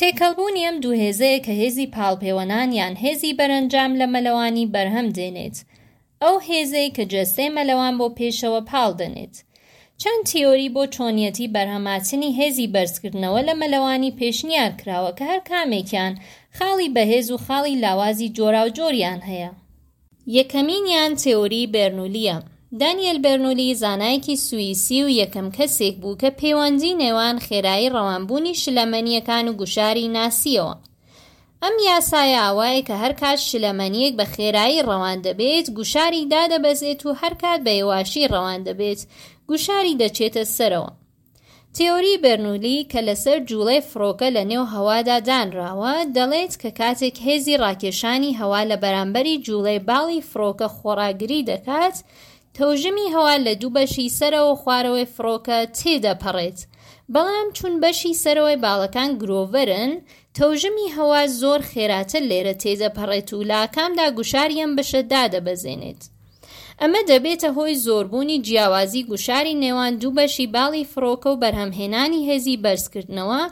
تێکەڵبوونی 0.00 0.66
ئەم 0.66 0.76
دوو 0.84 0.94
هێزەیە 1.02 1.38
کە 1.46 1.52
هێزی 1.60 1.90
پاڵپەیوەنان 1.94 2.70
یان 2.80 2.94
هێزی 3.04 3.36
بەرەنجام 3.38 3.92
لە 4.00 4.06
مەلەوانی 4.14 4.70
بەرهەم 4.74 5.08
دێنێت 5.16 5.56
ئەو 6.22 6.34
هێزەی 6.48 6.88
کە 6.96 7.04
جەستەی 7.12 7.54
مەلەوان 7.56 7.94
بۆ 8.00 8.06
پێشەوە 8.18 8.60
پاڵ 8.70 8.92
دەنێت 9.00 9.34
چەند 10.00 10.22
تیۆری 10.28 10.72
بۆ 10.74 10.82
چۆنیەتی 10.94 11.50
بەرهەماچنی 11.54 12.34
هێزی 12.38 12.70
بەرزکردنەوە 12.74 13.40
لە 13.48 13.54
مەلەوانی 13.60 14.14
پێشنیار 14.18 14.72
کراوە 14.80 15.12
کە 15.18 15.24
هەر 15.30 15.40
کامێکیان 15.50 16.14
خاڵی 16.58 16.88
بەهێز 16.96 17.26
و 17.30 17.36
خاڵی 17.44 17.80
لاوازی 17.82 18.32
جۆرا 18.36 18.62
و 18.66 18.74
جۆریان 18.78 19.20
هەیە 19.28 19.50
یەکەمینیان 20.36 21.12
تێوری 21.22 21.62
بێرنولیە 21.74 22.38
دانیل 22.80 23.18
بەرنولی 23.22 23.74
زانایکی 23.74 24.36
سوئیسی 24.36 25.02
و 25.04 25.08
یەکەم 25.22 25.56
کەسێک 25.56 25.94
بوو 26.00 26.16
کە 26.20 26.28
پەیوەندی 26.40 26.96
نێوان 27.02 27.36
خێرایی 27.46 27.92
ڕەوانبوونی 27.96 28.58
شلەمەنیەکان 28.62 29.44
و 29.48 29.52
گوشاری 29.60 30.12
ناسیەوە. 30.16 30.74
ئەم 31.62 31.74
یاسایە 31.90 32.40
ئاوایە 32.44 32.82
کە 32.88 32.94
هەر 33.02 33.12
کات 33.20 33.38
شلەمەنیەک 33.50 34.12
بە 34.18 34.24
خێرایی 34.34 34.84
ڕەوان 34.88 35.18
دەبێت 35.26 35.66
گوشاری 35.78 36.28
دادەبەزێت 36.32 37.00
و 37.06 37.10
هەر 37.20 37.34
کات 37.42 37.60
بە 37.66 37.72
یواشی 37.80 38.28
ڕەوان 38.32 38.60
دەبێت 38.66 39.00
گوشاری 39.50 39.98
دەچێتە 40.00 40.44
سەرەوە. 40.56 40.90
تێوری 41.76 42.20
بەرنولی 42.22 42.78
کە 42.90 42.98
لەسەر 43.08 43.38
جوڵی 43.48 43.80
فڕۆکە 43.90 44.28
لە 44.36 44.42
نێو 44.50 44.64
هەوادا 44.74 45.18
دانراوە 45.28 45.94
دەڵێت 46.16 46.52
کە 46.62 46.70
کاتێک 46.78 47.16
هێزی 47.26 47.60
ڕاکێشانی 47.62 48.36
هەوا 48.40 48.62
لە 48.70 48.76
بەرامبەری 48.82 49.40
جوڵی 49.46 49.78
باڵی 49.88 50.24
فڕۆکە 50.30 50.68
خۆراگری 50.78 51.42
دەکات، 51.50 51.96
تەوژمی 52.56 53.12
هەوا 53.14 53.34
لە 53.46 53.52
دوو 53.60 53.74
بەشی 53.76 54.14
سەرەوە 54.18 54.54
خوارەوەی 54.62 55.10
فڕۆکە 55.14 55.58
تێدەپەڕێت 55.78 56.58
بەڵام 57.14 57.48
چون 57.56 57.72
بەشی 57.82 58.18
سەرەوەی 58.24 58.60
باڵەکان 58.64 59.10
گرۆڤەرن 59.20 59.92
تەوژمی 60.36 60.92
هەوا 60.96 61.22
زۆر 61.40 61.60
خێراتە 61.70 62.18
لێرە 62.30 62.54
تێدەپەڕێت 62.62 63.28
و 63.32 63.46
لاکامدا 63.50 64.06
گوشاریان 64.18 64.72
بەشەدا 64.76 65.22
دەبەزێنێت 65.34 66.02
ئەمە 66.82 67.00
دەبێتە 67.10 67.48
هۆی 67.56 67.74
زۆربوونی 67.86 68.42
جیاوازی 68.46 69.02
گوشاری 69.10 69.54
نێوان 69.64 69.92
دوو 70.00 70.14
بەشی 70.18 70.46
باڵی 70.54 70.88
فڕۆکە 70.92 71.28
و 71.32 71.40
بەرهەمهێنانی 71.42 72.26
هێزی 72.28 72.60
بەرزکردنەوە 72.64 73.42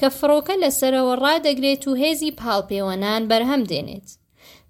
کە 0.00 0.08
فڕۆکە 0.18 0.54
لەسەرەوە 0.62 1.14
ڕادەگرێت 1.22 1.82
و 1.88 1.92
هێزی 2.02 2.36
پاڵپێوەنان 2.40 3.22
بەرهەم 3.30 3.62
دێنێت. 3.70 4.08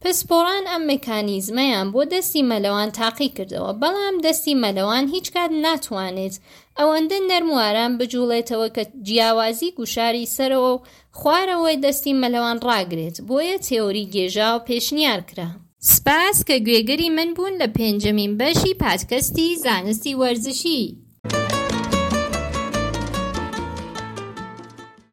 پسپۆران 0.07 0.65
ئەم 0.73 0.83
مکانیزمەیان 0.93 1.87
بۆ 1.95 2.03
دەستی 2.13 2.43
مەلەوان 2.51 2.91
تاقی 2.99 3.29
کردەوە 3.37 3.73
بەڵام 3.83 4.17
دەستی 4.27 4.55
مەلەوان 4.65 5.05
هیچ 5.15 5.27
کات 5.35 5.51
ناتوانێت 5.65 6.35
ئەوەندە 6.79 7.19
نەرمواران 7.31 7.93
بجوڵێتەوە 8.01 8.69
کە 8.77 8.83
جیاوازی 9.07 9.75
گوشاری 9.79 10.31
سەرەوە 10.37 10.71
و 10.75 10.83
خوارەوەی 11.19 11.81
دەستی 11.85 12.19
مەلەوان 12.23 12.59
ڕاگرێت 12.69 13.17
بۆیە 13.29 13.57
تێوری 13.69 14.11
گێژا 14.15 14.49
و 14.55 14.65
پێشنیار 14.69 15.21
کرا. 15.29 15.49
سپاس 15.95 16.39
کە 16.49 16.57
گوێگەری 16.67 17.11
من 17.17 17.31
بوون 17.37 17.55
لە 17.63 17.69
پێنجەمین 17.77 18.33
بەشی 18.41 18.75
پادکەستی 18.83 19.49
زانستی 19.65 20.15
وەرزشی. 20.21 21.06